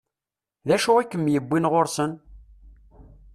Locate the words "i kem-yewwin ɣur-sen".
0.97-2.11